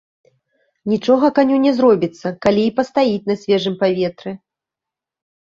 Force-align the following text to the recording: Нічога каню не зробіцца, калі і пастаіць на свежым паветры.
Нічога 0.93 1.29
каню 1.39 1.57
не 1.65 1.73
зробіцца, 1.81 2.27
калі 2.47 2.63
і 2.71 2.73
пастаіць 2.81 3.27
на 3.29 3.35
свежым 3.43 3.75
паветры. 3.85 4.31